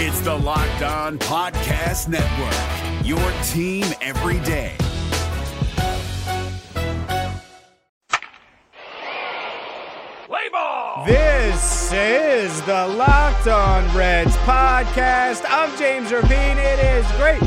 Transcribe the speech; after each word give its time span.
It's 0.00 0.20
the 0.20 0.32
Locked 0.32 0.82
On 0.82 1.18
Podcast 1.18 2.06
Network, 2.06 3.04
your 3.04 3.18
team 3.42 3.84
every 4.00 4.38
day. 4.46 4.76
This 11.04 11.92
is 11.92 12.62
the 12.62 12.86
Locked 12.86 13.48
On 13.48 13.96
Reds 13.96 14.36
podcast. 14.36 15.44
I'm 15.48 15.76
James 15.76 16.10
Rapien. 16.10 16.58
It 16.58 16.78
is 16.78 17.10
great 17.16 17.42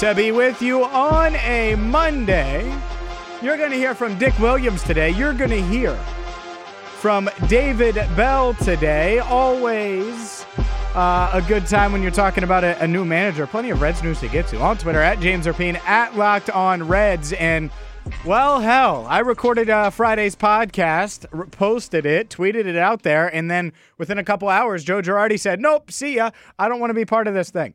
to 0.00 0.12
be 0.12 0.32
with 0.32 0.60
you 0.60 0.84
on 0.84 1.36
a 1.36 1.76
Monday. 1.76 2.64
You're 3.40 3.56
going 3.56 3.70
to 3.70 3.76
hear 3.76 3.94
from 3.94 4.18
Dick 4.18 4.36
Williams 4.40 4.82
today. 4.82 5.10
You're 5.10 5.34
going 5.34 5.50
to 5.50 5.62
hear 5.62 5.94
from 6.98 7.30
David 7.46 7.94
Bell 8.16 8.54
today. 8.54 9.20
Always 9.20 10.44
uh, 10.94 11.30
a 11.32 11.42
good 11.42 11.66
time 11.66 11.92
when 11.92 12.02
you're 12.02 12.10
talking 12.10 12.42
about 12.42 12.64
a, 12.64 12.82
a, 12.82 12.86
new 12.86 13.04
manager. 13.04 13.46
Plenty 13.46 13.70
of 13.70 13.80
Reds 13.80 14.02
news 14.02 14.18
to 14.20 14.28
get 14.28 14.46
to 14.48 14.58
on 14.58 14.76
Twitter 14.76 15.00
at 15.00 15.20
James 15.20 15.46
Rapien 15.46 15.76
at 15.86 16.16
Locked 16.16 16.50
On 16.50 16.86
Reds 16.88 17.32
and 17.32 17.70
well, 18.24 18.60
hell, 18.60 19.06
I 19.08 19.20
recorded 19.20 19.68
uh, 19.70 19.90
Friday's 19.90 20.34
podcast, 20.34 21.26
r- 21.32 21.46
posted 21.46 22.06
it, 22.06 22.30
tweeted 22.30 22.66
it 22.66 22.76
out 22.76 23.02
there, 23.02 23.32
and 23.32 23.50
then 23.50 23.72
within 23.98 24.18
a 24.18 24.24
couple 24.24 24.48
hours, 24.48 24.82
Joe 24.82 25.02
Girardi 25.02 25.38
said, 25.38 25.60
"Nope, 25.60 25.92
see 25.92 26.16
ya. 26.16 26.30
I 26.58 26.68
don't 26.68 26.80
want 26.80 26.90
to 26.90 26.94
be 26.94 27.04
part 27.04 27.28
of 27.28 27.34
this 27.34 27.50
thing." 27.50 27.74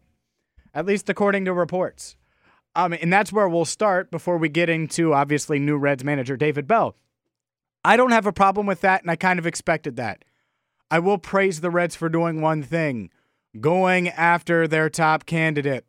At 0.74 0.86
least 0.86 1.10
according 1.10 1.46
to 1.46 1.54
reports. 1.54 2.18
Um, 2.76 2.92
and 2.94 3.14
that's 3.14 3.32
where 3.32 3.48
we'll 3.48 3.66
start 3.66 4.12
before 4.12 4.38
we 4.38 4.50
get 4.50 4.70
into 4.70 5.14
obviously 5.14 5.60
new 5.60 5.78
Reds 5.78 6.04
manager 6.04 6.36
David 6.36 6.68
Bell. 6.68 6.96
I 7.86 7.96
don't 7.96 8.12
have 8.12 8.26
a 8.26 8.34
problem 8.34 8.66
with 8.66 8.82
that, 8.82 9.04
and 9.04 9.12
I 9.12 9.16
kind 9.16 9.40
of 9.40 9.46
expected 9.46 9.96
that. 9.96 10.26
I 10.90 11.00
will 11.00 11.18
praise 11.18 11.62
the 11.62 11.72
Reds 11.72 11.96
for 11.96 12.10
doing 12.10 12.42
one 12.42 12.64
thing 12.64 13.10
going 13.60 14.10
after 14.10 14.68
their 14.68 14.90
top 14.90 15.26
candidate. 15.26 15.86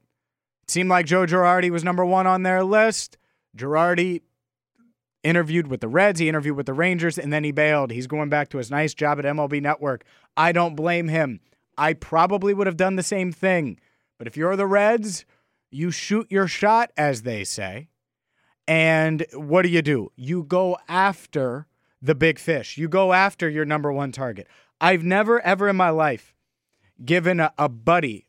It 0.62 0.70
seemed 0.70 0.88
like 0.88 1.06
Joe 1.06 1.26
Girardi 1.26 1.70
was 1.70 1.84
number 1.84 2.04
one 2.04 2.26
on 2.26 2.42
their 2.42 2.62
list. 2.62 3.18
Girardi 3.56 4.22
interviewed 5.22 5.66
with 5.66 5.80
the 5.80 5.88
Reds, 5.88 6.20
he 6.20 6.28
interviewed 6.28 6.56
with 6.56 6.66
the 6.66 6.72
Rangers, 6.72 7.18
and 7.18 7.32
then 7.32 7.44
he 7.44 7.50
bailed. 7.50 7.90
He's 7.90 8.06
going 8.06 8.28
back 8.28 8.48
to 8.50 8.58
his 8.58 8.70
nice 8.70 8.94
job 8.94 9.18
at 9.18 9.24
MLB 9.24 9.60
Network. 9.60 10.04
I 10.36 10.52
don't 10.52 10.76
blame 10.76 11.08
him. 11.08 11.40
I 11.76 11.92
probably 11.92 12.54
would 12.54 12.66
have 12.66 12.76
done 12.76 12.96
the 12.96 13.02
same 13.02 13.32
thing. 13.32 13.78
But 14.18 14.26
if 14.26 14.36
you're 14.36 14.56
the 14.56 14.66
Reds, 14.66 15.24
you 15.70 15.90
shoot 15.90 16.26
your 16.30 16.46
shot, 16.46 16.90
as 16.96 17.22
they 17.22 17.44
say. 17.44 17.88
And 18.68 19.26
what 19.34 19.62
do 19.62 19.68
you 19.68 19.82
do? 19.82 20.10
You 20.16 20.42
go 20.44 20.78
after 20.88 21.66
the 22.00 22.14
big 22.14 22.38
fish. 22.38 22.78
You 22.78 22.88
go 22.88 23.12
after 23.12 23.48
your 23.48 23.64
number 23.64 23.92
one 23.92 24.12
target. 24.12 24.46
I've 24.80 25.02
never, 25.02 25.40
ever 25.40 25.68
in 25.68 25.76
my 25.76 25.90
life 25.90 26.34
given 27.04 27.40
a, 27.40 27.52
a 27.58 27.68
buddy 27.68 28.26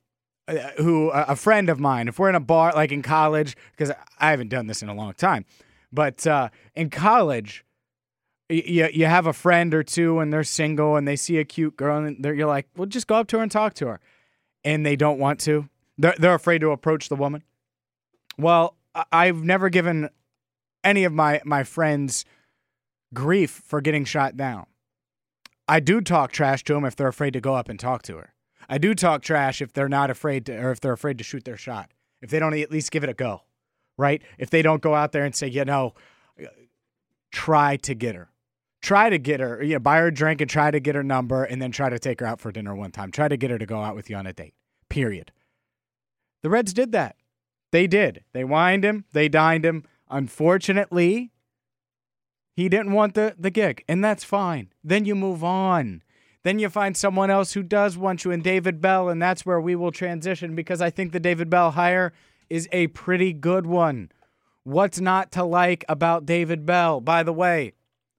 uh, 0.47 0.53
who, 0.77 1.09
a 1.09 1.35
friend 1.35 1.69
of 1.69 1.79
mine, 1.79 2.07
if 2.07 2.19
we're 2.19 2.29
in 2.29 2.35
a 2.35 2.39
bar, 2.39 2.73
like 2.73 2.91
in 2.91 3.01
college, 3.01 3.55
because 3.71 3.91
I 4.19 4.31
haven't 4.31 4.49
done 4.49 4.67
this 4.67 4.81
in 4.81 4.89
a 4.89 4.93
long 4.93 5.13
time, 5.13 5.45
but 5.91 6.25
uh, 6.25 6.49
in 6.75 6.89
college, 6.89 7.65
you, 8.49 8.87
you 8.93 9.05
have 9.05 9.27
a 9.27 9.33
friend 9.33 9.73
or 9.73 9.83
two 9.83 10.19
and 10.19 10.31
they're 10.31 10.43
single 10.43 10.95
and 10.95 11.07
they 11.07 11.15
see 11.15 11.37
a 11.37 11.45
cute 11.45 11.75
girl 11.75 12.03
and 12.03 12.23
you're 12.23 12.47
like, 12.47 12.67
well, 12.75 12.85
just 12.85 13.07
go 13.07 13.15
up 13.15 13.27
to 13.27 13.37
her 13.37 13.43
and 13.43 13.51
talk 13.51 13.73
to 13.75 13.87
her. 13.87 13.99
And 14.63 14.85
they 14.85 14.95
don't 14.95 15.19
want 15.19 15.39
to. 15.41 15.69
They're, 15.97 16.15
they're 16.17 16.35
afraid 16.35 16.59
to 16.59 16.71
approach 16.71 17.09
the 17.09 17.15
woman. 17.15 17.43
Well, 18.37 18.75
I've 19.11 19.43
never 19.43 19.69
given 19.69 20.09
any 20.83 21.03
of 21.03 21.13
my, 21.13 21.41
my 21.43 21.63
friends 21.63 22.25
grief 23.13 23.51
for 23.65 23.81
getting 23.81 24.05
shot 24.05 24.37
down. 24.37 24.65
I 25.67 25.79
do 25.79 26.01
talk 26.01 26.31
trash 26.31 26.63
to 26.65 26.73
them 26.73 26.85
if 26.85 26.95
they're 26.95 27.07
afraid 27.07 27.33
to 27.33 27.41
go 27.41 27.55
up 27.55 27.69
and 27.69 27.79
talk 27.79 28.01
to 28.03 28.17
her. 28.17 28.33
I 28.69 28.77
do 28.77 28.93
talk 28.93 29.21
trash 29.21 29.61
if 29.61 29.73
they're 29.73 29.89
not 29.89 30.09
afraid 30.09 30.45
to, 30.47 30.57
or 30.57 30.71
if 30.71 30.79
they're 30.79 30.93
afraid 30.93 31.17
to 31.17 31.23
shoot 31.23 31.45
their 31.45 31.57
shot. 31.57 31.91
If 32.21 32.29
they 32.29 32.39
don't 32.39 32.57
at 32.57 32.71
least 32.71 32.91
give 32.91 33.03
it 33.03 33.09
a 33.09 33.13
go, 33.13 33.43
right? 33.97 34.21
If 34.37 34.49
they 34.49 34.61
don't 34.61 34.81
go 34.81 34.95
out 34.95 35.11
there 35.11 35.23
and 35.23 35.35
say, 35.35 35.47
you 35.47 35.65
know, 35.65 35.93
try 37.31 37.77
to 37.77 37.93
get 37.93 38.15
her, 38.15 38.29
try 38.81 39.09
to 39.09 39.17
get 39.17 39.39
her, 39.39 39.61
you 39.61 39.73
know, 39.73 39.79
buy 39.79 39.99
her 39.99 40.07
a 40.07 40.13
drink 40.13 40.41
and 40.41 40.49
try 40.49 40.71
to 40.71 40.79
get 40.79 40.95
her 40.95 41.03
number, 41.03 41.43
and 41.43 41.61
then 41.61 41.71
try 41.71 41.89
to 41.89 41.99
take 41.99 42.19
her 42.19 42.25
out 42.25 42.39
for 42.39 42.51
dinner 42.51 42.75
one 42.75 42.91
time. 42.91 43.11
Try 43.11 43.27
to 43.27 43.37
get 43.37 43.51
her 43.51 43.57
to 43.57 43.65
go 43.65 43.81
out 43.81 43.95
with 43.95 44.09
you 44.09 44.15
on 44.15 44.25
a 44.27 44.33
date. 44.33 44.53
Period. 44.89 45.31
The 46.43 46.49
Reds 46.49 46.73
did 46.73 46.91
that. 46.93 47.15
They 47.71 47.87
did. 47.87 48.23
They 48.33 48.43
wined 48.43 48.83
him. 48.83 49.05
They 49.11 49.29
dined 49.29 49.65
him. 49.65 49.83
Unfortunately, 50.09 51.31
he 52.57 52.69
didn't 52.69 52.93
want 52.93 53.13
the, 53.13 53.35
the 53.37 53.51
gig, 53.51 53.83
and 53.87 54.03
that's 54.03 54.23
fine. 54.23 54.73
Then 54.83 55.05
you 55.05 55.13
move 55.13 55.43
on. 55.43 56.01
Then 56.41 56.57
you 56.57 56.69
find 56.69 56.97
someone 56.97 57.29
else 57.29 57.53
who 57.53 57.61
does 57.61 57.99
want 57.99 58.25
you, 58.25 58.31
and 58.31 58.43
David 58.43 58.81
Bell, 58.81 59.09
and 59.09 59.21
that's 59.21 59.45
where 59.45 59.61
we 59.61 59.75
will 59.75 59.91
transition 59.91 60.55
because 60.55 60.81
I 60.81 60.89
think 60.89 61.11
the 61.11 61.19
David 61.19 61.51
Bell 61.51 61.69
hire 61.69 62.13
is 62.49 62.67
a 62.71 62.87
pretty 62.87 63.31
good 63.31 63.67
one. 63.67 64.11
What's 64.63 64.99
not 64.99 65.31
to 65.33 65.43
like 65.43 65.85
about 65.87 66.25
David 66.25 66.65
Bell? 66.65 66.99
By 66.99 67.21
the 67.21 67.31
way, 67.31 67.73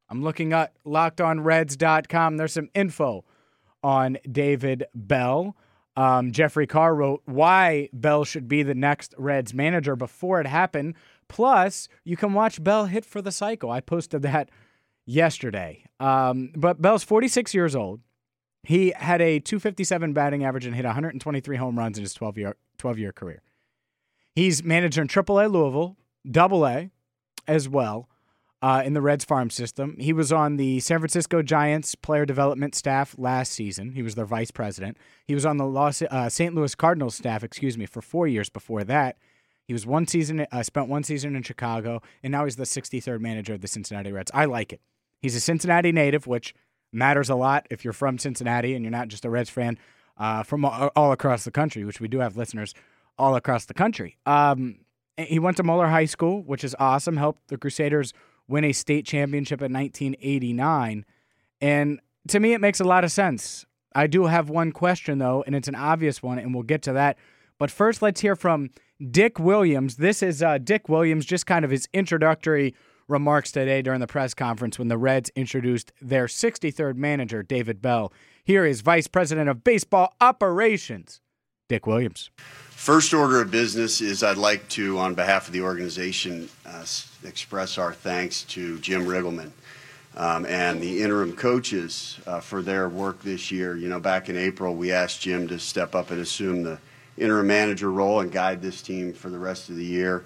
I'm 0.09 0.23
looking 0.23 0.53
at 0.53 0.73
lockedonreds.com. 0.87 2.37
There's 2.37 2.53
some 2.53 2.71
info 2.77 3.25
on 3.83 4.19
David 4.31 4.85
Bell. 4.95 5.57
Um, 5.97 6.31
Jeffrey 6.31 6.69
Carr 6.69 6.95
wrote 6.95 7.23
why 7.25 7.89
Bell 7.93 8.25
should 8.25 8.47
be 8.47 8.63
the 8.63 8.77
next 8.77 9.17
Reds 9.19 9.53
manager 9.53 9.97
before 9.97 10.41
it 10.41 10.47
happened. 10.47 10.95
Plus, 11.29 11.89
you 12.05 12.17
can 12.17 12.33
watch 12.33 12.63
Bell 12.63 12.87
hit 12.87 13.05
for 13.05 13.23
the 13.23 13.33
cycle. 13.33 13.71
I 13.71 13.81
posted 13.81 14.23
that 14.23 14.51
yesterday. 15.07 15.85
Um, 16.01 16.51
but 16.57 16.81
Bell's 16.81 17.05
46 17.05 17.55
years 17.55 17.75
old. 17.75 18.01
He 18.63 18.93
had 18.97 19.23
a 19.23 19.39
257 19.39 20.13
batting 20.13 20.45
average 20.45 20.67
and 20.67 20.75
hit 20.75 20.85
123 20.85 21.57
home 21.57 21.79
runs 21.79 21.97
in 21.97 22.03
his 22.03 22.13
12 22.15 22.39
year 22.39 22.57
12 22.77 22.99
year 22.99 23.13
career. 23.13 23.43
He's 24.35 24.63
manager 24.63 25.03
in 25.03 25.09
AAA 25.09 25.51
Louisville, 25.51 25.97
Double 26.31 26.67
A, 26.67 26.91
as 27.47 27.69
well, 27.69 28.09
uh, 28.63 28.83
in 28.85 28.93
the 28.93 29.01
Reds 29.01 29.25
farm 29.25 29.51
system. 29.51 29.97
He 29.99 30.13
was 30.13 30.33
on 30.33 30.57
the 30.57 30.81
San 30.81 30.99
Francisco 30.99 31.43
Giants 31.43 31.95
player 31.95 32.27
development 32.27 32.75
staff 32.75 33.15
last 33.19 33.53
season. 33.53 33.93
He 33.93 34.03
was 34.03 34.15
their 34.15 34.25
vice 34.27 34.51
president. 34.51 34.97
He 35.27 35.35
was 35.35 35.47
on 35.47 35.57
the 35.57 35.67
Los, 35.67 36.03
uh, 36.03 36.29
St. 36.29 36.55
Louis 36.55 36.75
Cardinals 36.75 37.17
staff, 37.17 37.43
excuse 37.43 37.79
me, 37.79 37.87
for 37.87 38.03
four 38.03 38.27
years 38.27 38.51
before 38.51 38.85
that. 38.85 39.17
He 39.69 39.75
was 39.75 39.87
one 39.87 40.07
season, 40.07 40.47
uh, 40.51 40.63
spent 40.63 40.89
one 40.89 41.05
season 41.05 41.37
in 41.37 41.43
Chicago, 41.43 42.01
and 42.23 42.33
now 42.33 42.45
he's 42.45 42.57
the 42.57 42.65
63rd 42.65 43.21
manager 43.21 43.53
of 43.53 43.61
the 43.61 43.69
Cincinnati 43.69 44.11
Reds. 44.11 44.31
I 44.33 44.47
like 44.47 44.73
it. 44.73 44.81
He's 45.21 45.37
a 45.37 45.41
Cincinnati 45.41 45.93
native, 45.93 46.27
which 46.27 46.55
matters 46.91 47.29
a 47.29 47.35
lot 47.35 47.67
if 47.71 47.85
you're 47.85 47.93
from 47.93 48.17
Cincinnati 48.17 48.75
and 48.75 48.83
you're 48.83 48.91
not 48.91 49.09
just 49.09 49.27
a 49.27 49.31
Reds 49.31 49.51
fan 49.51 49.79
uh, 50.17 50.43
from 50.43 50.65
all, 50.65 50.91
all, 50.97 51.13
across 51.13 51.45
the 51.45 51.51
country, 51.51 51.85
which 51.85 52.01
we 52.01 52.09
do 52.09 52.19
have 52.21 52.35
listeners 52.35 52.75
all 53.19 53.37
across 53.37 53.67
the 53.67 53.75
country. 53.75 54.17
Um, 54.25 54.79
he 55.19 55.39
went 55.39 55.59
to 55.59 55.63
Moeller 55.63 55.89
High 55.89 56.07
School, 56.07 56.43
which 56.45 56.65
is 56.65 56.75
awesome. 56.79 57.19
Helped 57.19 57.49
the 57.49 57.59
Crusaders 57.59 58.15
win 58.49 58.65
a 58.65 58.73
state 58.73 59.05
championship 59.05 59.61
in 59.61 59.71
1989, 59.71 61.05
and 61.61 62.01
to 62.29 62.41
me, 62.41 62.55
it 62.55 62.61
makes 62.63 62.81
a 62.81 62.85
lot 62.85 63.05
of 63.05 63.13
sense. 63.13 63.67
I 63.95 64.07
do 64.07 64.27
have 64.27 64.49
one 64.49 64.73
question 64.73 65.19
though, 65.19 65.45
and 65.47 65.55
it's 65.55 65.69
an 65.69 65.75
obvious 65.75 66.23
one, 66.23 66.39
and 66.39 66.55
we'll 66.55 66.63
get 66.63 66.81
to 66.83 66.95
that. 66.95 67.19
But 67.59 67.71
first, 67.71 68.03
let's 68.03 68.21
hear 68.21 68.37
from 68.37 68.71
Dick 69.11 69.39
Williams. 69.39 69.97
This 69.97 70.23
is 70.23 70.43
uh, 70.43 70.59
Dick 70.59 70.89
Williams, 70.89 71.27
just 71.27 71.47
kind 71.47 71.65
of 71.65 71.71
his 71.71 71.89
introductory 71.93 72.75
remarks 73.09 73.51
today 73.51 73.83
during 73.83 74.01
the 74.01 74.07
press 74.07 74.33
conference 74.35 74.79
when 74.79 74.89
the 74.89 74.99
Reds 74.99 75.31
introduced 75.35 75.93
their 76.01 76.27
63rd 76.27 76.97
manager, 76.97 77.43
David 77.43 77.83
Bell. 77.83 78.13
Here 78.45 78.65
is 78.65 78.81
Vice 78.81 79.09
President 79.09 79.49
of 79.49 79.65
Baseball 79.65 80.15
Operations, 80.21 81.21
Dick 81.69 81.87
Williams. 81.87 82.31
First 82.71 83.13
order 83.13 83.41
of 83.41 83.51
business 83.51 84.01
is 84.01 84.23
I'd 84.23 84.37
like 84.37 84.69
to, 84.71 84.99
on 84.99 85.15
behalf 85.15 85.49
of 85.49 85.53
the 85.53 85.63
organization, 85.63 86.49
uh, 86.65 86.85
express 87.25 87.77
our 87.77 87.93
thanks 87.93 88.45
to 88.45 88.79
Jim 88.79 89.05
Riggleman 89.05 89.51
um, 90.17 90.47
and 90.47 90.81
the 90.81 91.03
interim 91.03 91.35
coaches 91.35 92.21
uh, 92.27 92.39
for 92.39 92.63
their 92.63 92.89
work 92.89 93.23
this 93.23 93.51
year. 93.51 93.77
You 93.77 93.89
know, 93.89 93.99
back 93.99 94.29
in 94.29 94.37
April, 94.37 94.77
we 94.77 94.93
asked 94.93 95.23
Jim 95.23 95.49
to 95.49 95.59
step 95.59 95.95
up 95.95 96.11
and 96.11 96.21
assume 96.21 96.63
the 96.63 96.79
interim 97.19 97.47
manager 97.47 97.91
role 97.91 98.21
and 98.21 98.33
guide 98.33 98.63
this 98.63 98.83
team 98.83 99.13
for 99.13 99.31
the 99.31 99.39
rest 99.39 99.69
of 99.69 99.77
the 99.77 99.85
year. 99.85 100.25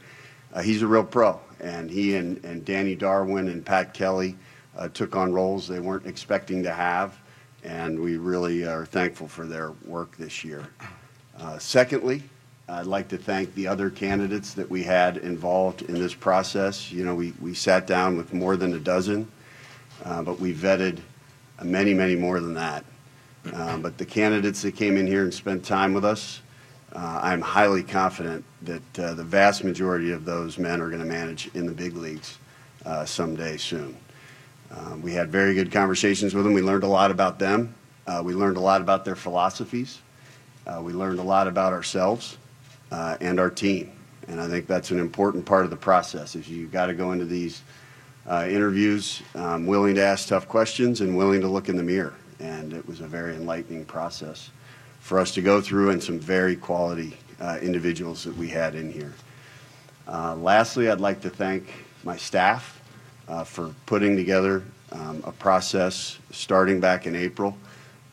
Uh, 0.53 0.63
he's 0.63 0.83
a 0.83 0.87
real 0.87 1.05
pro, 1.05 1.41
and 1.61 1.91
he 1.91 2.17
and, 2.17 2.45
and 2.45 2.65
Danny 2.65 2.95
Darwin 2.95 3.49
and 3.49 3.65
Pat 3.65 3.95
Kelly 3.95 4.37
uh, 4.77 4.89
took 4.89 5.17
on 5.17 5.33
roles 5.33 5.67
they 5.67 5.81
weren't 5.81 6.07
expecting 6.07 6.63
to 6.63 6.73
have, 6.73 7.19
and 7.65 7.99
we 7.99 8.17
really 8.17 8.67
are 8.67 8.85
thankful 8.85 9.29
for 9.29 9.47
their 9.47 9.73
work 9.85 10.17
this 10.17 10.45
year. 10.45 10.67
Uh, 11.39 11.59
secondly, 11.59 12.23
I'd 12.69 12.87
like 12.87 13.09
to 13.09 13.19
thank 13.19 13.55
the 13.55 13.67
other 13.67 13.91
candidates 13.91 14.55
that 14.55 14.71
we 14.71 14.83
had 14.83 15.19
involved 15.19 15.83
in 15.83 15.95
this 15.95 16.15
process. 16.15 16.93
You 16.93 17.05
know, 17.05 17.15
we, 17.15 17.33
we 17.41 17.55
sat 17.55 17.87
down 17.87 18.17
with 18.17 18.33
more 18.33 18.57
than 18.57 18.75
a 18.75 18.79
dozen, 18.79 19.31
uh, 20.05 20.23
but 20.23 20.39
we 20.39 20.55
vetted 20.55 21.01
many, 21.63 21.93
many 21.93 22.17
more 22.17 22.41
than 22.41 22.55
that. 22.55 22.85
Uh, 23.53 23.77
but 23.79 23.99
the 23.99 24.07
candidates 24.07 24.63
that 24.63 24.77
came 24.77 24.97
in 24.97 25.07
here 25.07 25.23
and 25.25 25.35
spent 25.35 25.65
time 25.65 25.93
with 25.93 26.05
us, 26.05 26.41
uh, 26.95 27.21
I'm 27.23 27.41
highly 27.41 27.83
confident 27.83 28.45
that 28.63 28.99
uh, 28.99 29.15
the 29.15 29.25
vast 29.25 29.65
majority 29.65 30.13
of 30.13 30.25
those 30.25 30.59
men 30.59 30.81
are 30.81 30.89
going 30.89 31.01
to 31.01 31.09
manage 31.09 31.51
in 31.55 31.65
the 31.65 31.73
big 31.73 31.97
leagues 31.97 32.39
uh, 32.85 33.05
someday 33.07 33.57
soon. 33.57 33.97
Uh, 34.71 34.97
we 35.01 35.13
had 35.13 35.31
very 35.31 35.55
good 35.55 35.73
conversations 35.73 36.35
with 36.35 36.45
them. 36.45 36.53
We 36.53 36.61
learned 36.61 36.85
a 36.85 36.89
lot 36.89 37.11
about 37.11 37.39
them. 37.39 37.75
Uh, 38.07 38.21
we 38.25 38.35
learned 38.35 38.59
a 38.59 38.61
lot 38.61 38.81
about 38.81 39.05
their 39.05 39.17
philosophies. 39.17 40.01
Uh, 40.67 40.83
we 40.83 40.93
learned 40.93 41.19
a 41.19 41.23
lot 41.23 41.49
about 41.49 41.73
ourselves 41.73 42.37
and 42.91 43.41
our 43.41 43.51
team, 43.51 43.91
and 44.29 44.39
I 44.39 44.49
think 44.49 44.67
that's 44.67 44.91
an 44.91 44.99
important 44.99 45.47
part 45.47 45.65
of 45.65 45.71
the 45.71 45.77
process. 45.77 46.37
Is 46.37 46.49
you've 46.49 46.73
got 46.73 46.87
to 46.87 46.95
go 46.95 47.13
into 47.13 47.25
these 47.25 47.63
interviews 48.29 49.23
um, 49.35 49.67
willing 49.67 49.95
to 49.95 50.03
ask 50.03 50.29
tough 50.29 50.47
questions 50.47 51.01
and 51.01 51.17
willing 51.17 51.41
to 51.41 51.49
look 51.49 51.71
in 51.71 51.77
the 51.77 51.83
mirror, 51.83 52.15
and 52.39 52.75
it 52.75 52.87
was 52.87 53.01
a 53.01 53.07
very 53.07 53.35
enlightening 53.35 53.87
process 53.87 54.51
for 55.03 55.19
us 55.19 55.35
to 55.35 55.43
go 55.43 55.61
through 55.61 55.91
and 55.91 56.01
some 56.01 56.19
very 56.19 56.55
quality 56.55 57.17
uh, 57.41 57.59
individuals 57.61 58.23
that 58.23 58.37
we 58.37 58.49
had 58.49 58.77
in 58.77 58.91
here. 58.91 59.13
Uh, 60.07 60.37
lastly, 60.37 60.89
I'd 60.89 61.01
like 61.01 61.21
to 61.23 61.31
thank 61.31 61.69
my 62.05 62.17
staff 62.17 62.81
uh, 63.27 63.43
for 63.43 63.75
putting 63.85 64.17
together 64.17 64.63
um, 64.93 65.21
a 65.27 65.33
process 65.33 66.19
starting 66.31 66.79
back 66.79 67.07
in 67.07 67.17
April. 67.17 67.57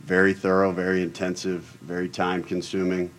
Very 0.02 0.34
thorough, 0.34 0.72
very 0.72 1.04
intensive, 1.04 1.62
very 1.82 2.10
time 2.10 2.44
consuming. 2.44 3.12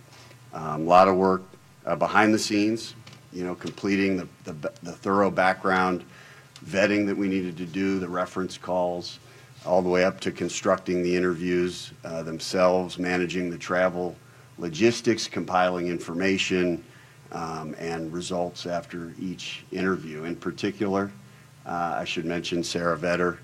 A 0.52 0.62
um, 0.62 0.86
lot 0.86 1.06
of 1.06 1.16
work 1.16 1.42
uh, 1.86 1.94
behind 1.94 2.34
the 2.34 2.38
scenes, 2.40 2.96
you 3.32 3.44
know, 3.44 3.54
completing 3.54 4.16
the, 4.16 4.26
the, 4.44 4.72
the, 4.82 4.92
thorough 4.92 5.30
background 5.30 6.02
vetting 6.66 7.06
that 7.06 7.16
we 7.16 7.28
needed 7.28 7.56
to 7.58 7.66
do, 7.66 8.00
the 8.00 8.08
reference 8.08 8.58
calls, 8.58 9.20
all 9.66 9.82
the 9.82 9.88
way 9.88 10.04
up 10.04 10.20
to 10.20 10.30
constructing 10.30 11.02
the 11.02 11.14
interviews 11.14 11.92
uh, 12.04 12.22
themselves, 12.22 12.98
managing 12.98 13.50
the 13.50 13.58
travel 13.58 14.16
logistics, 14.58 15.26
compiling 15.26 15.88
information, 15.88 16.82
um, 17.32 17.74
and 17.78 18.12
results 18.12 18.66
after 18.66 19.14
each 19.20 19.64
interview. 19.72 20.24
In 20.24 20.36
particular, 20.36 21.10
uh, 21.66 21.96
I 21.98 22.04
should 22.04 22.24
mention 22.24 22.62
Sarah 22.62 22.96
Vetter, 22.96 23.38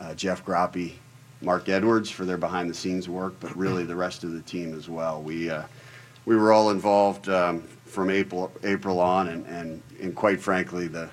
uh, 0.00 0.14
Jeff 0.14 0.44
Graupe, 0.44 0.92
Mark 1.40 1.68
Edwards 1.68 2.10
for 2.10 2.24
their 2.24 2.36
behind 2.36 2.68
the 2.68 2.74
scenes 2.74 3.08
work, 3.08 3.34
but 3.40 3.56
really 3.56 3.84
the 3.84 3.94
rest 3.94 4.24
of 4.24 4.32
the 4.32 4.42
team 4.42 4.74
as 4.74 4.88
well. 4.88 5.22
We, 5.22 5.50
uh, 5.50 5.62
we 6.24 6.36
were 6.36 6.52
all 6.52 6.70
involved 6.70 7.28
um, 7.28 7.62
from 7.84 8.10
April, 8.10 8.50
April 8.64 9.00
on, 9.00 9.28
and, 9.28 9.46
and, 9.46 9.82
and 10.00 10.14
quite 10.14 10.40
frankly, 10.40 10.88
the, 10.88 11.08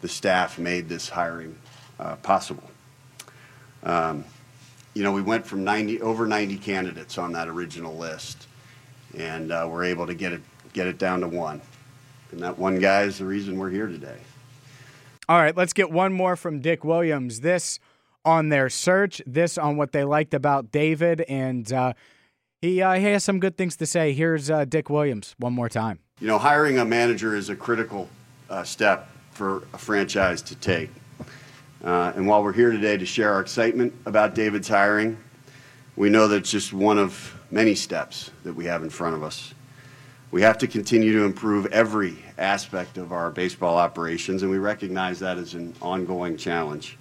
the 0.00 0.08
staff 0.08 0.58
made 0.58 0.88
this 0.88 1.08
hiring 1.08 1.56
uh, 2.00 2.16
possible. 2.16 2.68
Um, 3.82 4.24
you 4.94 5.02
know, 5.02 5.12
we 5.12 5.22
went 5.22 5.46
from 5.46 5.64
90, 5.64 6.00
over 6.00 6.26
90 6.26 6.56
candidates 6.58 7.18
on 7.18 7.32
that 7.32 7.48
original 7.48 7.96
list, 7.96 8.48
and 9.16 9.52
uh, 9.52 9.68
we're 9.70 9.84
able 9.84 10.06
to 10.06 10.14
get 10.14 10.32
it, 10.32 10.40
get 10.72 10.86
it 10.86 10.98
down 10.98 11.20
to 11.20 11.28
one. 11.28 11.60
And 12.32 12.40
that 12.40 12.58
one 12.58 12.78
guy 12.78 13.02
is 13.02 13.18
the 13.18 13.24
reason 13.24 13.58
we're 13.58 13.70
here 13.70 13.86
today. 13.86 14.16
All 15.28 15.38
right, 15.38 15.56
let's 15.56 15.72
get 15.72 15.90
one 15.90 16.12
more 16.12 16.36
from 16.36 16.60
Dick 16.60 16.84
Williams. 16.84 17.40
This 17.40 17.78
on 18.24 18.48
their 18.48 18.68
search, 18.68 19.22
this 19.26 19.56
on 19.56 19.76
what 19.76 19.92
they 19.92 20.04
liked 20.04 20.34
about 20.34 20.70
David, 20.72 21.22
and 21.22 21.72
uh, 21.72 21.92
he, 22.60 22.82
uh, 22.82 22.94
he 22.94 23.04
has 23.04 23.24
some 23.24 23.38
good 23.38 23.56
things 23.56 23.76
to 23.76 23.86
say. 23.86 24.12
Here's 24.12 24.50
uh, 24.50 24.64
Dick 24.64 24.90
Williams 24.90 25.34
one 25.38 25.52
more 25.52 25.68
time. 25.68 26.00
You 26.20 26.26
know, 26.26 26.38
hiring 26.38 26.78
a 26.78 26.84
manager 26.84 27.36
is 27.36 27.48
a 27.48 27.56
critical 27.56 28.08
uh, 28.50 28.64
step 28.64 29.08
for 29.30 29.62
a 29.72 29.78
franchise 29.78 30.42
to 30.42 30.56
take. 30.56 30.90
Uh, 31.82 32.12
and 32.16 32.26
while 32.26 32.42
we're 32.42 32.52
here 32.52 32.72
today 32.72 32.96
to 32.96 33.06
share 33.06 33.32
our 33.32 33.40
excitement 33.40 33.94
about 34.04 34.34
David's 34.34 34.66
hiring, 34.66 35.16
we 35.94 36.10
know 36.10 36.26
that 36.26 36.38
it's 36.38 36.50
just 36.50 36.72
one 36.72 36.98
of 36.98 37.36
many 37.50 37.74
steps 37.74 38.30
that 38.42 38.52
we 38.52 38.64
have 38.64 38.82
in 38.82 38.90
front 38.90 39.14
of 39.14 39.22
us. 39.22 39.54
We 40.30 40.42
have 40.42 40.58
to 40.58 40.66
continue 40.66 41.12
to 41.18 41.24
improve 41.24 41.66
every 41.66 42.18
aspect 42.36 42.98
of 42.98 43.12
our 43.12 43.30
baseball 43.30 43.76
operations, 43.76 44.42
and 44.42 44.50
we 44.50 44.58
recognize 44.58 45.20
that 45.20 45.38
as 45.38 45.54
an 45.54 45.72
ongoing 45.80 46.36
challenge. 46.36 46.98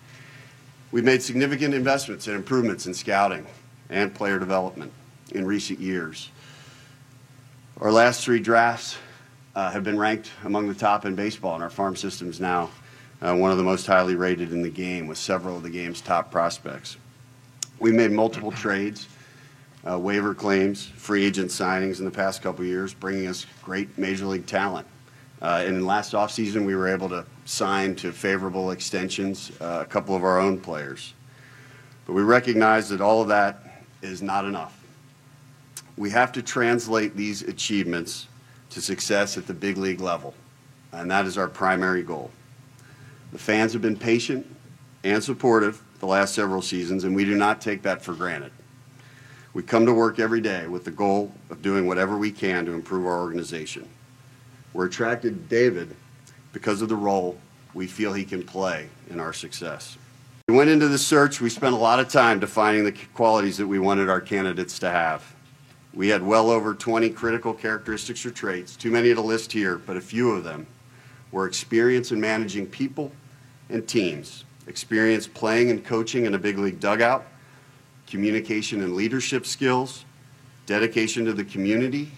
We've 0.92 1.04
made 1.04 1.22
significant 1.22 1.74
investments 1.74 2.28
and 2.28 2.36
improvements 2.36 2.86
in 2.86 2.94
scouting 2.94 3.48
and 3.90 4.14
player 4.14 4.38
development 4.38 4.94
in 5.32 5.46
recent 5.46 5.80
years. 5.80 6.30
Our 7.82 7.92
last 7.92 8.24
three 8.24 8.40
drafts 8.40 8.98
uh, 9.56 9.72
have 9.72 9.84
been 9.84 9.98
ranked 9.98 10.30
among 10.46 10.68
the 10.68 10.76
top 10.76 11.04
in 11.06 11.16
baseball, 11.16 11.56
and 11.56 11.64
our 11.64 11.70
farm 11.70 11.96
system 11.96 12.30
is 12.30 12.40
now 12.40 12.70
uh, 13.22 13.36
one 13.36 13.52
of 13.52 13.58
the 13.58 13.64
most 13.64 13.88
highly 13.88 14.16
rated 14.16 14.52
in 14.52 14.62
the 14.62 14.70
game 14.70 15.08
with 15.08 15.18
several 15.18 15.58
of 15.58 15.64
the 15.64 15.70
game's 15.70 16.02
top 16.02 16.32
prospects. 16.32 16.98
We 17.80 17.92
made 17.92 18.12
multiple 18.12 18.52
trades 18.52 19.08
uh, 19.90 19.98
waiver 19.98 20.34
claims, 20.34 20.86
free 20.86 21.26
agent 21.26 21.50
signings 21.50 22.00
in 22.00 22.06
the 22.06 22.12
past 22.12 22.42
couple 22.42 22.66
years, 22.66 22.94
bringing 22.94 23.28
us 23.28 23.46
great 23.64 23.98
major 23.98 24.26
league 24.26 24.46
talent. 24.46 24.88
Uh, 25.42 25.64
and 25.66 25.78
in 25.78 25.86
last 25.86 26.14
offseason, 26.14 26.66
we 26.66 26.76
were 26.76 26.88
able 26.88 27.08
to 27.08 27.24
sign 27.46 27.96
to 27.96 28.12
favorable 28.12 28.72
extensions 28.72 29.52
uh, 29.62 29.80
a 29.82 29.86
couple 29.86 30.16
of 30.16 30.24
our 30.24 30.40
own 30.40 30.60
players. 30.60 31.14
But 32.06 32.14
we 32.14 32.24
recognize 32.24 32.90
that 32.90 33.02
all 33.02 33.22
of 33.22 33.28
that 33.28 33.84
is 34.02 34.22
not 34.22 34.46
enough. 34.46 34.74
We 35.96 36.10
have 36.10 36.32
to 36.34 36.42
translate 36.42 37.16
these 37.16 37.44
achievements 37.44 38.28
to 38.72 38.82
success 38.82 39.38
at 39.38 39.48
the 39.48 39.54
big 39.54 39.78
league 39.78 40.02
level, 40.02 40.34
and 40.92 41.10
that 41.12 41.26
is 41.26 41.38
our 41.38 41.48
primary 41.48 42.04
goal. 42.04 42.32
The 43.32 43.38
fans 43.38 43.74
have 43.74 43.82
been 43.82 43.98
patient 43.98 44.46
and 45.04 45.24
supportive 45.24 45.82
the 46.00 46.06
last 46.06 46.34
several 46.34 46.62
seasons, 46.62 47.04
and 47.04 47.16
we 47.16 47.26
do 47.26 47.36
not 47.36 47.60
take 47.60 47.82
that 47.82 48.02
for 48.02 48.14
granted. 48.14 48.52
We 49.54 49.64
come 49.64 49.86
to 49.86 49.94
work 49.94 50.20
every 50.20 50.42
day 50.42 50.68
with 50.68 50.86
the 50.86 50.92
goal 50.92 51.34
of 51.50 51.62
doing 51.62 51.88
whatever 51.88 52.18
we 52.18 52.32
can 52.32 52.66
to 52.66 52.74
improve 52.74 53.06
our 53.06 53.20
organization. 53.20 53.88
We're 54.74 54.86
attracted 54.86 55.34
to 55.34 55.56
David 55.56 55.96
because 56.54 56.82
of 56.82 56.90
the 56.90 56.96
role 56.96 57.40
we 57.74 57.88
feel 57.88 58.14
he 58.14 58.26
can 58.26 58.44
play 58.44 58.90
in 59.10 59.20
our 59.20 59.34
success. 59.34 59.98
We 60.48 60.56
went 60.56 60.70
into 60.70 60.88
the 60.88 60.98
search, 60.98 61.42
we 61.42 61.50
spent 61.50 61.74
a 61.74 61.78
lot 61.78 62.00
of 62.00 62.10
time 62.10 62.40
defining 62.40 62.84
the 62.84 62.94
qualities 63.14 63.58
that 63.58 63.68
we 63.68 63.80
wanted 63.80 64.10
our 64.10 64.22
candidates 64.22 64.80
to 64.80 64.90
have. 64.90 65.36
We 65.94 66.10
had 66.10 66.22
well 66.22 66.50
over 66.50 66.74
20 66.74 67.10
critical 67.10 67.54
characteristics 67.54 68.26
or 68.26 68.32
traits, 68.32 68.76
too 68.76 68.92
many 68.92 69.14
to 69.14 69.22
list 69.22 69.52
here, 69.52 69.78
but 69.78 69.98
a 69.98 70.02
few 70.02 70.32
of 70.32 70.44
them 70.44 70.68
were 71.32 71.48
experience 71.48 72.12
in 72.12 72.20
managing 72.20 72.66
people 72.68 73.12
and 73.70 73.88
teams, 73.88 74.46
experience 74.68 75.28
playing 75.28 75.72
and 75.72 75.84
coaching 75.84 76.26
in 76.26 76.34
a 76.34 76.40
big 76.40 76.58
league 76.58 76.80
dugout, 76.80 77.26
communication 78.06 78.82
and 78.82 78.96
leadership 78.96 79.46
skills, 79.46 80.06
dedication 80.66 81.26
to 81.26 81.34
the 81.34 81.44
community 81.44 82.12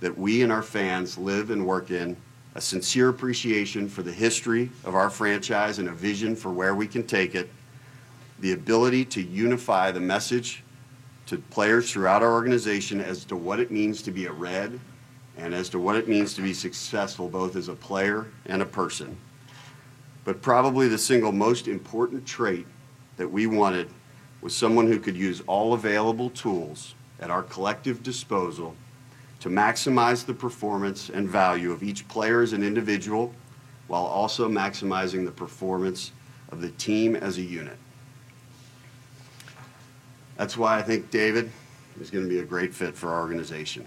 that 0.00 0.16
we 0.16 0.42
and 0.42 0.52
our 0.52 0.62
fans 0.62 1.16
live 1.16 1.50
and 1.50 1.64
work 1.64 1.90
in, 1.90 2.16
a 2.54 2.60
sincere 2.60 3.08
appreciation 3.08 3.88
for 3.88 4.02
the 4.02 4.12
history 4.12 4.70
of 4.84 4.94
our 4.94 5.10
franchise 5.10 5.78
and 5.78 5.88
a 5.88 5.92
vision 5.92 6.36
for 6.36 6.50
where 6.50 6.74
we 6.74 6.86
can 6.86 7.04
take 7.04 7.34
it, 7.34 7.50
the 8.40 8.52
ability 8.52 9.04
to 9.04 9.22
unify 9.22 9.90
the 9.90 10.00
message 10.00 10.62
to 11.26 11.38
players 11.38 11.90
throughout 11.90 12.22
our 12.22 12.32
organization 12.32 13.00
as 13.00 13.24
to 13.24 13.34
what 13.34 13.58
it 13.58 13.70
means 13.70 14.02
to 14.02 14.10
be 14.10 14.26
a 14.26 14.32
Red 14.32 14.78
and 15.36 15.54
as 15.54 15.68
to 15.70 15.78
what 15.78 15.96
it 15.96 16.08
means 16.08 16.34
to 16.34 16.42
be 16.42 16.54
successful 16.54 17.28
both 17.28 17.56
as 17.56 17.68
a 17.68 17.74
player 17.74 18.26
and 18.46 18.62
a 18.62 18.66
person. 18.66 19.16
But 20.24 20.40
probably 20.42 20.88
the 20.88 20.98
single 20.98 21.32
most 21.32 21.68
important 21.68 22.26
trait 22.26 22.66
that 23.16 23.30
we 23.30 23.46
wanted 23.46 23.88
was 24.40 24.54
someone 24.54 24.86
who 24.86 24.98
could 24.98 25.16
use 25.16 25.42
all 25.46 25.74
available 25.74 26.30
tools 26.30 26.94
at 27.20 27.30
our 27.30 27.42
collective 27.42 28.02
disposal 28.02 28.74
to 29.40 29.48
maximize 29.48 30.24
the 30.24 30.34
performance 30.34 31.10
and 31.10 31.28
value 31.28 31.72
of 31.72 31.82
each 31.82 32.06
player 32.08 32.40
as 32.40 32.52
an 32.52 32.62
individual 32.62 33.34
while 33.88 34.04
also 34.04 34.48
maximizing 34.48 35.24
the 35.24 35.30
performance 35.30 36.12
of 36.50 36.60
the 36.60 36.70
team 36.70 37.16
as 37.16 37.38
a 37.38 37.42
unit. 37.42 37.76
That's 40.36 40.56
why 40.56 40.78
I 40.78 40.82
think 40.82 41.10
David 41.10 41.50
is 42.00 42.10
going 42.10 42.24
to 42.24 42.30
be 42.30 42.40
a 42.40 42.44
great 42.44 42.74
fit 42.74 42.94
for 42.94 43.10
our 43.10 43.20
organization. 43.20 43.86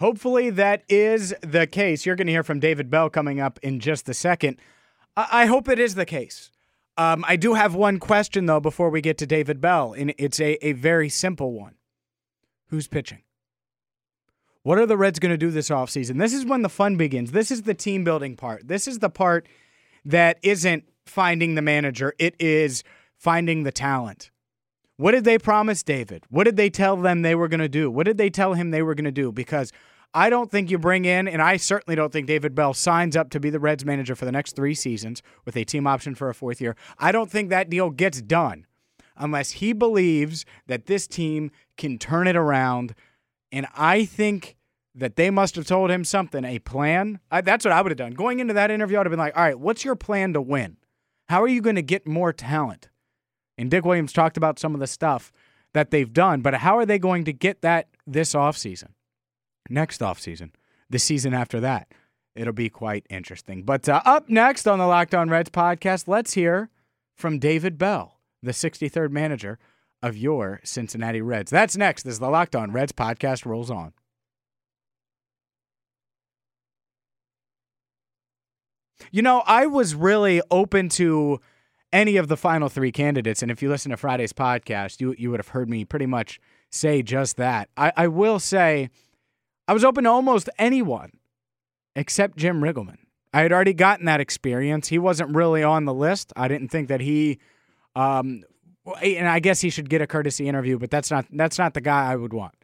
Hopefully, 0.00 0.48
that 0.50 0.82
is 0.88 1.34
the 1.42 1.66
case. 1.66 2.06
You're 2.06 2.16
going 2.16 2.26
to 2.26 2.32
hear 2.32 2.42
from 2.42 2.58
David 2.58 2.90
Bell 2.90 3.10
coming 3.10 3.38
up 3.38 3.60
in 3.62 3.80
just 3.80 4.08
a 4.08 4.14
second. 4.14 4.56
I, 5.14 5.44
hope 5.44 5.68
it 5.68 5.78
is 5.78 5.94
the 5.94 6.06
case. 6.06 6.50
Um, 6.96 7.22
I 7.28 7.36
do 7.36 7.52
have 7.52 7.74
one 7.74 7.98
question, 7.98 8.46
though, 8.46 8.60
before 8.60 8.88
we 8.88 9.02
get 9.02 9.18
to 9.18 9.26
David 9.26 9.60
Bell, 9.60 9.92
and 9.92 10.14
it's 10.16 10.40
a, 10.40 10.64
a 10.66 10.72
very 10.72 11.08
simple 11.08 11.52
one 11.52 11.74
Who's 12.68 12.86
pitching? 12.86 13.22
What 14.62 14.78
are 14.78 14.86
the 14.86 14.96
Reds 14.96 15.18
going 15.18 15.32
to 15.32 15.38
do 15.38 15.50
this 15.50 15.70
offseason? 15.70 16.18
This 16.18 16.32
is 16.32 16.46
when 16.46 16.62
the 16.62 16.68
fun 16.68 16.96
begins. 16.96 17.32
This 17.32 17.50
is 17.50 17.62
the 17.62 17.74
team 17.74 18.04
building 18.04 18.36
part. 18.36 18.68
This 18.68 18.86
is 18.86 19.00
the 19.00 19.10
part 19.10 19.48
that 20.04 20.38
isn't 20.42 20.84
finding 21.04 21.56
the 21.56 21.62
manager, 21.62 22.14
it 22.18 22.36
is 22.38 22.84
finding 23.16 23.64
the 23.64 23.72
talent. 23.72 24.29
What 25.00 25.12
did 25.12 25.24
they 25.24 25.38
promise 25.38 25.82
David? 25.82 26.24
What 26.28 26.44
did 26.44 26.58
they 26.58 26.68
tell 26.68 26.94
them 26.94 27.22
they 27.22 27.34
were 27.34 27.48
going 27.48 27.60
to 27.60 27.70
do? 27.70 27.90
What 27.90 28.04
did 28.04 28.18
they 28.18 28.28
tell 28.28 28.52
him 28.52 28.70
they 28.70 28.82
were 28.82 28.94
going 28.94 29.06
to 29.06 29.10
do? 29.10 29.32
Because 29.32 29.72
I 30.12 30.28
don't 30.28 30.50
think 30.50 30.70
you 30.70 30.78
bring 30.78 31.06
in, 31.06 31.26
and 31.26 31.40
I 31.40 31.56
certainly 31.56 31.96
don't 31.96 32.12
think 32.12 32.26
David 32.26 32.54
Bell 32.54 32.74
signs 32.74 33.16
up 33.16 33.30
to 33.30 33.40
be 33.40 33.48
the 33.48 33.58
Reds 33.58 33.82
manager 33.82 34.14
for 34.14 34.26
the 34.26 34.32
next 34.32 34.54
three 34.54 34.74
seasons 34.74 35.22
with 35.46 35.56
a 35.56 35.64
team 35.64 35.86
option 35.86 36.14
for 36.14 36.28
a 36.28 36.34
fourth 36.34 36.60
year. 36.60 36.76
I 36.98 37.12
don't 37.12 37.30
think 37.30 37.48
that 37.48 37.70
deal 37.70 37.88
gets 37.88 38.20
done 38.20 38.66
unless 39.16 39.52
he 39.52 39.72
believes 39.72 40.44
that 40.66 40.84
this 40.84 41.06
team 41.06 41.50
can 41.78 41.96
turn 41.96 42.26
it 42.26 42.36
around. 42.36 42.94
And 43.50 43.68
I 43.74 44.04
think 44.04 44.58
that 44.94 45.16
they 45.16 45.30
must 45.30 45.56
have 45.56 45.64
told 45.64 45.90
him 45.90 46.04
something, 46.04 46.44
a 46.44 46.58
plan. 46.58 47.20
I, 47.30 47.40
that's 47.40 47.64
what 47.64 47.72
I 47.72 47.80
would 47.80 47.90
have 47.90 47.96
done. 47.96 48.12
Going 48.12 48.38
into 48.38 48.52
that 48.52 48.70
interview, 48.70 48.98
I 48.98 49.00
would 49.00 49.06
have 49.06 49.12
been 49.12 49.18
like, 49.18 49.34
all 49.34 49.44
right, 49.44 49.58
what's 49.58 49.82
your 49.82 49.96
plan 49.96 50.34
to 50.34 50.42
win? 50.42 50.76
How 51.30 51.42
are 51.42 51.48
you 51.48 51.62
going 51.62 51.76
to 51.76 51.82
get 51.82 52.06
more 52.06 52.34
talent? 52.34 52.90
And 53.60 53.70
Dick 53.70 53.84
Williams 53.84 54.12
talked 54.12 54.36
about 54.36 54.58
some 54.58 54.74
of 54.74 54.80
the 54.80 54.86
stuff 54.86 55.32
that 55.74 55.90
they've 55.90 56.12
done, 56.12 56.40
but 56.40 56.54
how 56.54 56.78
are 56.78 56.86
they 56.86 56.98
going 56.98 57.24
to 57.26 57.32
get 57.32 57.62
that 57.62 57.88
this 58.06 58.32
offseason? 58.32 58.88
next 59.70 60.00
offseason, 60.00 60.50
the 60.88 60.98
season 60.98 61.32
after 61.32 61.60
that. 61.60 61.88
It'll 62.34 62.52
be 62.52 62.68
quite 62.68 63.06
interesting. 63.10 63.62
But 63.62 63.88
uh, 63.88 64.02
up 64.04 64.28
next 64.28 64.66
on 64.66 64.78
the 64.78 64.86
Locked 64.86 65.14
On 65.14 65.28
Reds 65.28 65.50
podcast, 65.50 66.08
let's 66.08 66.34
hear 66.34 66.70
from 67.16 67.38
David 67.38 67.76
Bell, 67.76 68.18
the 68.42 68.52
63rd 68.52 69.10
manager 69.10 69.58
of 70.02 70.16
your 70.16 70.60
Cincinnati 70.64 71.20
Reds. 71.20 71.50
That's 71.50 71.76
next 71.76 72.06
as 72.06 72.18
the 72.18 72.30
Locked 72.30 72.56
On 72.56 72.72
Reds 72.72 72.92
podcast 72.92 73.44
rolls 73.44 73.70
on. 73.70 73.92
You 79.10 79.22
know, 79.22 79.42
I 79.46 79.66
was 79.66 79.94
really 79.94 80.40
open 80.50 80.88
to 80.90 81.40
any 81.92 82.16
of 82.16 82.28
the 82.28 82.36
final 82.36 82.68
three 82.68 82.92
candidates, 82.92 83.42
and 83.42 83.50
if 83.50 83.62
you 83.62 83.68
listen 83.68 83.90
to 83.90 83.96
Friday's 83.96 84.32
podcast, 84.32 85.00
you 85.00 85.14
you 85.18 85.30
would 85.30 85.40
have 85.40 85.48
heard 85.48 85.68
me 85.68 85.84
pretty 85.84 86.06
much 86.06 86.40
say 86.70 87.02
just 87.02 87.36
that. 87.36 87.68
I, 87.76 87.92
I 87.96 88.08
will 88.08 88.38
say 88.38 88.90
I 89.66 89.72
was 89.72 89.84
open 89.84 90.04
to 90.04 90.10
almost 90.10 90.48
anyone 90.58 91.12
except 91.96 92.36
Jim 92.36 92.60
Riggleman. 92.60 92.98
I 93.32 93.42
had 93.42 93.52
already 93.52 93.74
gotten 93.74 94.06
that 94.06 94.20
experience. 94.20 94.88
He 94.88 94.98
wasn't 94.98 95.34
really 95.34 95.62
on 95.62 95.84
the 95.84 95.94
list. 95.94 96.32
I 96.36 96.48
didn't 96.48 96.68
think 96.68 96.88
that 96.88 97.00
he 97.00 97.38
um, 97.94 98.42
and 99.02 99.28
I 99.28 99.40
guess 99.40 99.60
he 99.60 99.70
should 99.70 99.90
get 99.90 100.00
a 100.00 100.06
courtesy 100.06 100.48
interview, 100.48 100.78
but 100.78 100.90
that's 100.90 101.10
not 101.10 101.26
that's 101.32 101.58
not 101.58 101.74
the 101.74 101.80
guy 101.80 102.10
I 102.10 102.16
would 102.16 102.32
want. 102.32 102.54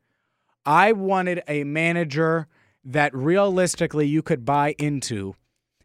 I 0.65 0.93
wanted 0.93 1.43
a 1.47 1.65
manager 1.65 2.49
that 2.85 3.15
realistically 3.15 4.07
you 4.07 4.23
could 4.23 4.45
buy 4.45 4.75
into 4.79 5.35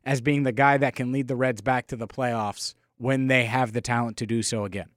as 0.03 0.21
being 0.21 0.43
the 0.43 0.51
guy 0.51 0.77
that 0.77 0.95
can 0.95 1.11
lead 1.11 1.27
the 1.27 1.35
Reds 1.35 1.61
back 1.61 1.87
to 1.87 1.95
the 1.95 2.07
playoffs 2.07 2.73
when 3.01 3.27
they 3.27 3.45
have 3.45 3.73
the 3.73 3.81
talent 3.81 4.15
to 4.17 4.27
do 4.27 4.43
so 4.43 4.63
again. 4.63 4.87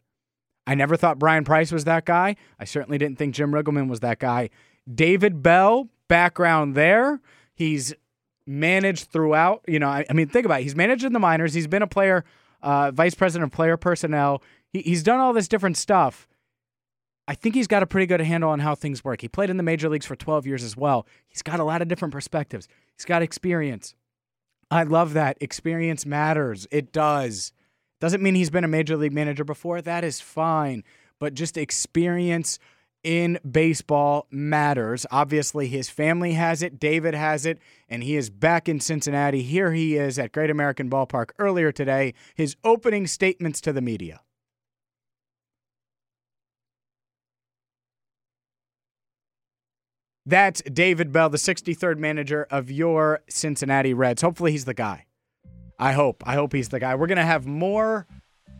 I 0.66 0.74
never 0.74 0.96
thought 0.96 1.18
Bryan 1.18 1.44
Price 1.44 1.72
was 1.72 1.84
that 1.84 2.04
guy. 2.04 2.36
I 2.58 2.64
certainly 2.64 2.98
didn't 2.98 3.18
think 3.18 3.34
Jim 3.34 3.52
Riggleman 3.52 3.88
was 3.88 4.00
that 4.00 4.18
guy. 4.18 4.50
David 4.92 5.42
Bell, 5.42 5.88
background 6.06 6.74
there. 6.74 7.20
He's 7.54 7.94
managed 8.46 9.10
throughout. 9.10 9.64
You 9.66 9.78
know, 9.78 9.88
I, 9.88 10.04
I 10.08 10.12
mean, 10.12 10.28
think 10.28 10.44
about 10.44 10.60
it. 10.60 10.64
He's 10.64 10.76
managed 10.76 11.04
in 11.04 11.14
the 11.14 11.18
minors. 11.18 11.54
He's 11.54 11.66
been 11.66 11.82
a 11.82 11.86
player, 11.86 12.24
uh, 12.62 12.90
vice 12.90 13.14
president 13.14 13.50
of 13.50 13.56
player 13.56 13.78
personnel. 13.78 14.42
He, 14.68 14.82
he's 14.82 15.02
done 15.02 15.18
all 15.18 15.32
this 15.32 15.48
different 15.48 15.78
stuff. 15.78 16.28
I 17.26 17.34
think 17.34 17.54
he's 17.54 17.66
got 17.66 17.82
a 17.82 17.86
pretty 17.86 18.06
good 18.06 18.20
handle 18.20 18.50
on 18.50 18.60
how 18.60 18.74
things 18.74 19.02
work. 19.02 19.22
He 19.22 19.28
played 19.28 19.48
in 19.48 19.56
the 19.56 19.62
major 19.62 19.88
leagues 19.88 20.04
for 20.04 20.14
12 20.14 20.46
years 20.46 20.62
as 20.62 20.76
well. 20.76 21.06
He's 21.26 21.40
got 21.40 21.58
a 21.58 21.64
lot 21.64 21.80
of 21.80 21.88
different 21.88 22.12
perspectives. 22.12 22.68
He's 22.98 23.06
got 23.06 23.22
experience. 23.22 23.94
I 24.70 24.82
love 24.82 25.14
that. 25.14 25.38
Experience 25.40 26.04
matters. 26.04 26.66
It 26.70 26.92
does. 26.92 27.53
Doesn't 28.04 28.22
mean 28.22 28.34
he's 28.34 28.50
been 28.50 28.64
a 28.64 28.68
major 28.68 28.98
league 28.98 29.14
manager 29.14 29.44
before. 29.44 29.80
That 29.80 30.04
is 30.04 30.20
fine. 30.20 30.84
But 31.18 31.32
just 31.32 31.56
experience 31.56 32.58
in 33.02 33.38
baseball 33.50 34.26
matters. 34.30 35.06
Obviously, 35.10 35.68
his 35.68 35.88
family 35.88 36.34
has 36.34 36.62
it, 36.62 36.78
David 36.78 37.14
has 37.14 37.46
it, 37.46 37.58
and 37.88 38.02
he 38.02 38.14
is 38.16 38.28
back 38.28 38.68
in 38.68 38.78
Cincinnati. 38.78 39.40
Here 39.40 39.72
he 39.72 39.96
is 39.96 40.18
at 40.18 40.32
Great 40.32 40.50
American 40.50 40.90
Ballpark 40.90 41.30
earlier 41.38 41.72
today, 41.72 42.12
his 42.34 42.56
opening 42.62 43.06
statements 43.06 43.62
to 43.62 43.72
the 43.72 43.80
media. 43.80 44.20
That's 50.26 50.60
David 50.60 51.10
Bell, 51.10 51.30
the 51.30 51.38
63rd 51.38 51.96
manager 51.96 52.46
of 52.50 52.70
your 52.70 53.22
Cincinnati 53.30 53.94
Reds. 53.94 54.20
Hopefully, 54.20 54.52
he's 54.52 54.66
the 54.66 54.74
guy. 54.74 55.06
I 55.78 55.92
hope. 55.92 56.22
I 56.26 56.34
hope 56.34 56.52
he's 56.52 56.68
the 56.68 56.80
guy. 56.80 56.94
We're 56.94 57.06
going 57.06 57.16
to 57.18 57.24
have 57.24 57.46
more 57.46 58.06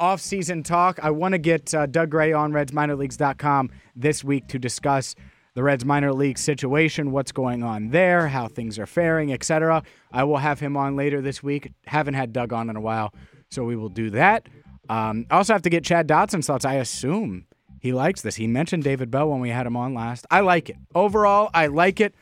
off-season 0.00 0.62
talk. 0.62 0.99
I 1.02 1.11
want 1.11 1.33
to 1.33 1.38
get 1.38 1.73
uh, 1.73 1.87
Doug 1.87 2.11
Gray 2.11 2.33
on 2.33 2.52
RedsMinorLeagues.com 2.52 3.71
this 3.94 4.25
week 4.25 4.49
to 4.49 4.59
discuss 4.59 5.14
the 5.54 5.62
Reds 5.62 5.85
minor 5.85 6.12
league 6.12 6.38
situation, 6.38 7.12
what's 7.12 7.30
going 7.30 7.62
on 7.62 7.90
there, 7.90 8.26
how 8.26 8.49
things 8.49 8.78
are 8.78 8.87
faring, 8.87 9.33
etc. 9.33 9.85
I 10.12 10.25
will 10.25 10.38
have 10.38 10.59
him 10.59 10.76
on 10.76 10.97
later 10.97 11.21
this 11.21 11.42
week. 11.42 11.73
Haven't 11.87 12.14
had 12.14 12.33
Doug 12.33 12.52
on 12.52 12.68
in 12.68 12.76
a 12.76 12.80
while, 12.80 13.14
so 13.50 13.62
we 13.64 13.76
will 13.76 13.88
do 13.88 14.11
that. 14.11 14.49
Um, 14.88 15.26
I 15.30 15.37
also 15.37 15.52
have 15.52 15.62
to 15.62 15.71
get 15.71 15.85
Chad 15.85 16.09
Dotson's 16.09 16.47
thoughts. 16.47 16.64
I 16.64 16.75
assume 16.75 17.47
he 17.80 17.92
likes 17.92 18.23
this. 18.23 18.35
He 18.35 18.49
mentioned 18.49 18.83
David 18.83 19.11
Bell 19.11 19.28
when 19.28 19.40
we 19.40 19.50
had 19.50 19.66
him 19.66 19.76
on 19.76 19.94
last. 19.94 20.26
I 20.30 20.40
like 20.40 20.71
it. 20.71 20.76
Overall, 20.94 21.50
I 21.54 21.68
like 21.68 22.00
it. 22.00 22.14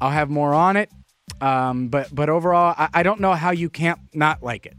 I'll 0.00 0.10
have 0.10 0.30
more 0.30 0.54
on 0.54 0.76
it. 0.76 0.90
Um, 1.40 1.88
but 1.88 2.14
but 2.14 2.28
overall, 2.28 2.74
I, 2.76 2.88
I 2.94 3.02
don't 3.02 3.20
know 3.20 3.32
how 3.32 3.50
you 3.50 3.70
can't 3.70 3.98
not 4.14 4.42
like 4.42 4.66
it. 4.66 4.76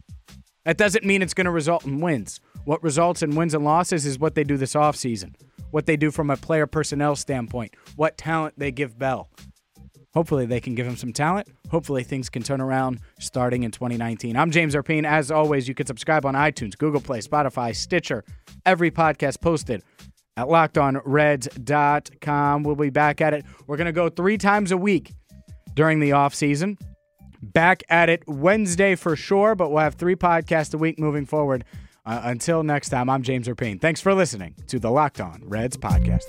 That 0.65 0.77
doesn't 0.77 1.03
mean 1.03 1.21
it's 1.21 1.33
going 1.33 1.45
to 1.45 1.51
result 1.51 1.85
in 1.85 2.01
wins. 2.01 2.39
What 2.65 2.83
results 2.83 3.23
in 3.23 3.35
wins 3.35 3.55
and 3.55 3.65
losses 3.65 4.05
is 4.05 4.19
what 4.19 4.35
they 4.35 4.43
do 4.43 4.57
this 4.57 4.73
offseason, 4.73 5.33
what 5.71 5.87
they 5.87 5.97
do 5.97 6.11
from 6.11 6.29
a 6.29 6.37
player 6.37 6.67
personnel 6.67 7.15
standpoint, 7.15 7.75
what 7.95 8.17
talent 8.17 8.53
they 8.57 8.71
give 8.71 8.99
Bell. 8.99 9.29
Hopefully, 10.13 10.45
they 10.45 10.59
can 10.59 10.75
give 10.75 10.85
him 10.85 10.97
some 10.97 11.13
talent. 11.13 11.47
Hopefully, 11.69 12.03
things 12.03 12.29
can 12.29 12.43
turn 12.43 12.61
around 12.61 12.99
starting 13.19 13.63
in 13.63 13.71
2019. 13.71 14.35
I'm 14.35 14.51
James 14.51 14.75
Rapien. 14.75 15.05
As 15.05 15.31
always, 15.31 15.69
you 15.69 15.73
can 15.73 15.87
subscribe 15.87 16.25
on 16.25 16.35
iTunes, 16.35 16.77
Google 16.77 17.01
Play, 17.01 17.19
Spotify, 17.19 17.73
Stitcher, 17.73 18.25
every 18.65 18.91
podcast 18.91 19.39
posted 19.39 19.81
at 20.35 20.47
lockedonreds.com. 20.47 22.63
We'll 22.63 22.75
be 22.75 22.89
back 22.89 23.21
at 23.21 23.33
it. 23.33 23.45
We're 23.67 23.77
going 23.77 23.85
to 23.85 23.93
go 23.93 24.09
three 24.09 24.37
times 24.37 24.71
a 24.71 24.77
week 24.77 25.13
during 25.73 25.99
the 25.99 26.11
off 26.11 26.33
season. 26.35 26.77
Back 27.41 27.83
at 27.89 28.09
it 28.09 28.23
Wednesday 28.27 28.95
for 28.95 29.15
sure, 29.15 29.55
but 29.55 29.71
we'll 29.71 29.83
have 29.83 29.95
three 29.95 30.15
podcasts 30.15 30.73
a 30.73 30.77
week 30.77 30.99
moving 30.99 31.25
forward. 31.25 31.65
Uh, 32.05 32.21
until 32.23 32.63
next 32.63 32.89
time, 32.89 33.09
I'm 33.09 33.23
James 33.23 33.47
Rapien. 33.47 33.79
Thanks 33.79 34.01
for 34.01 34.13
listening 34.13 34.55
to 34.67 34.79
the 34.79 34.89
Locked 34.91 35.21
On 35.21 35.41
Reds 35.45 35.77
podcast. 35.77 36.23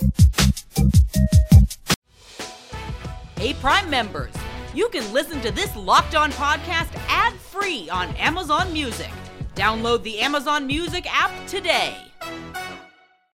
Hey, 3.37 3.53
Prime 3.55 3.89
members, 3.89 4.33
you 4.73 4.87
can 4.89 5.11
listen 5.11 5.41
to 5.41 5.51
this 5.51 5.75
Locked 5.75 6.15
On 6.15 6.31
podcast 6.31 6.89
ad 7.07 7.33
free 7.33 7.89
on 7.89 8.15
Amazon 8.15 8.71
Music. 8.71 9.11
Download 9.55 10.01
the 10.03 10.19
Amazon 10.19 10.65
Music 10.65 11.05
app 11.09 11.31
today. 11.47 11.95